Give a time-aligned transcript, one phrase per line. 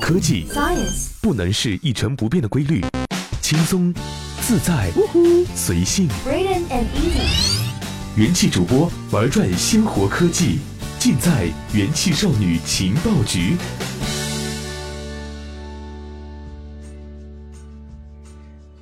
[0.00, 2.80] 科技 Science 不能是一成不变的规律，
[3.40, 3.92] 轻松、
[4.40, 4.90] 自在、
[5.54, 6.08] 随性。
[6.26, 7.60] Braden and Easy
[8.16, 10.58] 元气主播玩转鲜活科技，
[10.98, 13.56] 尽在元气少女情报局。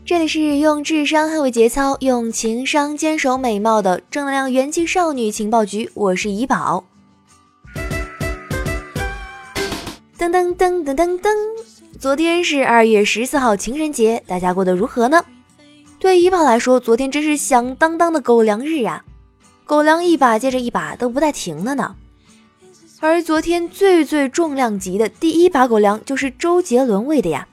[0.05, 6.89] 这里是用智商捍卫节操，用情商坚守美貌的正能量元气少女情报局，我是怡宝。
[10.21, 11.30] 噔噔噔噔噔噔，
[11.98, 15.25] 昨天是二月十四号情人节，大家过得如何呢？
[15.99, 19.03] 对怡宝来说，昨天真是响当当的狗粮日呀，
[19.64, 21.96] 狗粮一把接着一把都不带停的呢。
[23.00, 27.48] 而昨天最最重量级的第一把狗粮就是周杰伦喂的呀。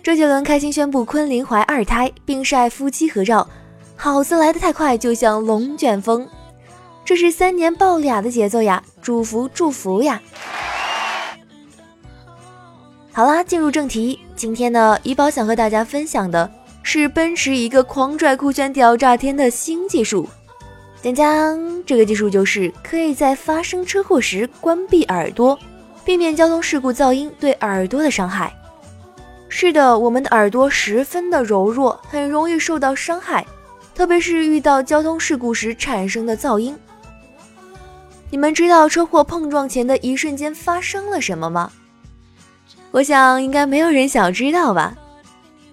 [0.00, 3.48] 周杰伦开心宣布昆凌怀二胎，并晒夫妻合照，
[3.96, 6.28] 好似来得太快，就像龙卷风。
[7.04, 8.80] 这是三年抱俩的节奏呀！
[9.02, 10.22] 祝福祝福呀！
[13.16, 16.50] 好啦，进入正题，今天呢，怡宝想和大家分享的
[16.82, 20.28] 是奔驰一个狂拽酷炫屌炸天的新技术。
[21.00, 25.56] 锵锵这个技术就是可以在发生车祸时关闭耳朵，
[26.04, 28.52] 避免交通事故噪音对耳朵的伤害。
[29.48, 33.46] 是的，我们的耳朵十分的柔弱，很容易受到伤害，
[33.94, 36.76] 特别是遇到交通事故时产生的噪音。
[38.28, 41.70] 你们知道车祸碰撞前的一瞬间发生了什么吗？
[42.94, 44.96] 我想应该没有人想知道吧。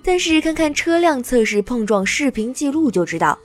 [0.03, 3.37] 但是看看车辆测试碰撞视频记录就知道，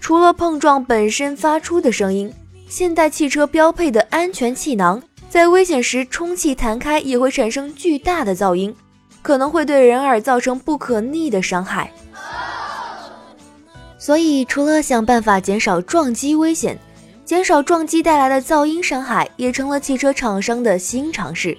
[0.00, 2.34] 除了碰撞本身发出的声音，
[2.68, 5.00] 现代汽车标配的安全气囊
[5.30, 8.74] 在危险时充气弹开也会产生巨大的噪音。
[9.22, 11.92] 可能会对人耳造成不可逆的伤害，
[13.96, 16.76] 所以除了想办法减少撞击危险，
[17.24, 21.56] 减少撞击带来的噪音伤害，也成了汽车厂商的新尝试。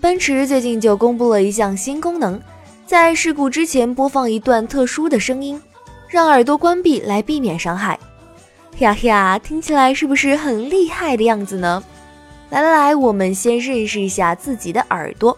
[0.00, 2.40] 奔驰最近就公布了一项新功能，
[2.86, 5.60] 在事故之前播放一段特殊的声音，
[6.08, 7.98] 让耳朵关闭来避免伤害。
[8.78, 11.82] 呀呀，听起来是不是很厉害的样子呢？
[12.50, 15.36] 来来来，我们先认识一下自己的耳朵。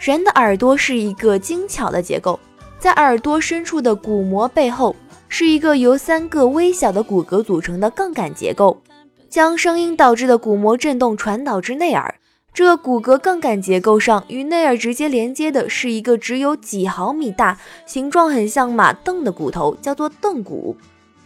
[0.00, 2.40] 人的耳朵是一个精巧的结构，
[2.78, 4.96] 在耳朵深处的鼓膜背后
[5.28, 8.82] 是一个由三个微小的骨骼组成的杠杆结构，
[9.28, 12.12] 将声音导致的鼓膜振动传导至内耳。
[12.54, 20.76] 这骨骼杠杆结构上与内耳直接连接的是一个只有几毫米大、形状很像马镫的骨头，叫做镫骨，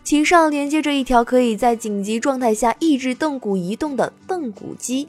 [0.02, 5.06] 其上连接着一条可以在紧急状态下抑制镫骨移动的镫骨肌。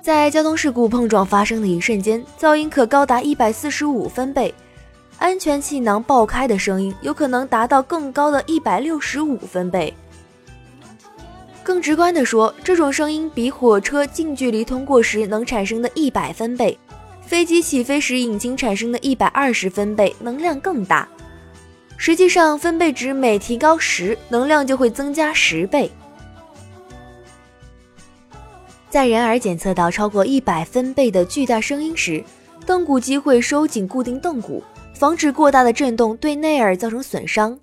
[0.00, 4.54] 在交通事故碰撞发生的一瞬间，噪音可高达一百四十五分贝，
[5.18, 9.92] 安全气囊爆开的声音有可能达到更高的一百六十五分贝。
[11.68, 16.78] 更直观的说，这种声音比火车近距离通过时能产生的一百分贝，
[17.20, 21.06] 飞机起飞时引擎产生的一百二十分贝能量更大。
[21.98, 25.92] 实际上，分贝值每提高十，能量就会增加十倍。
[28.88, 32.24] 在人耳检测到超过一百分贝的巨大声音时，
[32.66, 34.64] 镫骨机会收紧固定镫骨，
[34.94, 37.58] 防止过大的震动对内耳造成损伤。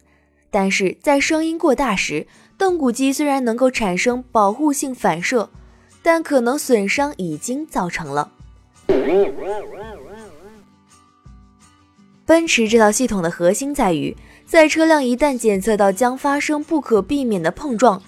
[0.55, 2.27] 但是在声音过大时，
[2.57, 5.49] 镫骨肌虽然能够产生保护性反射，
[6.01, 8.31] 但可能损伤已经造成了。
[12.25, 18.01] 奔驰这套系统的核心在于，在车辆一旦检测到将发生不可避免的碰撞。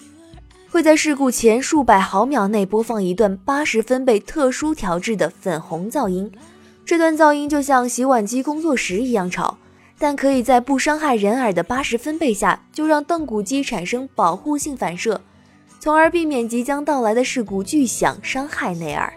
[0.70, 6.32] 会在事故前数百毫秒内播放一段八十分贝特殊调制的粉红噪音，
[6.86, 9.58] 这段噪音就像洗碗机工作时一样吵，
[9.98, 15.20] 但可以在不伤害人耳的八十分贝下，就让镫骨肌产生保护性反射，
[15.80, 19.12] 从而避免即将到来的事故巨响伤害内耳。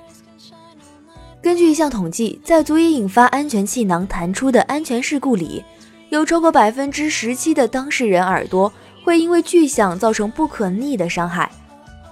[1.42, 5.64] 根据一项统计，在足以引发安全气囊弹出的安全事故里，
[6.10, 8.72] 有超过百分之十七的当事人耳朵。
[9.04, 11.52] 会因为巨响造成不可逆的伤害。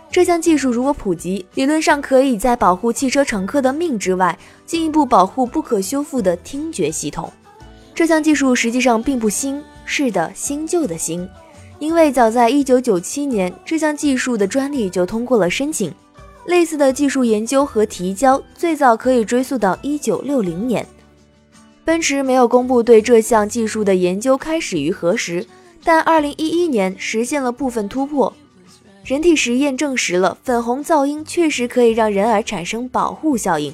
[0.09, 7.31] 这项技术如果普及，理论上可以在保护汽车乘客的命之外，进一步保护不可修复的听觉系统。
[7.99, 11.27] 这项技术实际上并不新，是的，新旧的新，
[11.79, 15.93] 因为早在1997年，这项技术的专利就通过了申请。
[16.45, 20.87] 类似的技术研究和提交，最早可以追溯到1960年。
[21.83, 25.45] 奔驰没有公布对这项技术的研究开始于何时。
[25.83, 28.33] 但2011年实现了部分突破，
[29.03, 33.73] 人体实验证实了粉红噪音确实可以让人耳产生保护效应。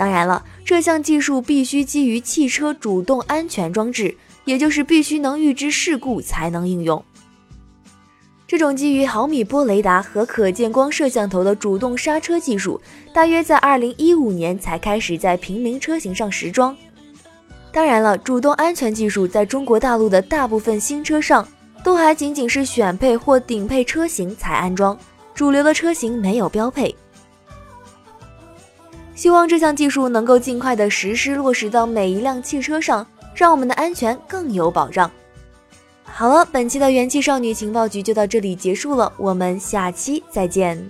[0.00, 4.16] 当然了，这项技术必须基于汽车主动安全装置，
[4.46, 7.04] 也就是必须能预知事故才能应用。
[8.46, 12.80] 这种基于毫米波雷达和可见光摄像头的主动刹车技术，
[13.12, 16.74] 大约在2015年才开始在平民车型上实装。
[17.70, 21.46] 当然了，主动安全技术在中国大陆的大部分新车上
[21.84, 24.98] 都还仅仅是选配或顶配车型才安装，
[25.34, 26.96] 主流的车型没有标配。
[29.20, 35.10] 希望这项技术能够尽快的实施落实到每一辆汽车上，让我们的安全更有保障。
[36.04, 40.82] 好了，本期的元气少女情报局就到这里结束了，我们下期再见。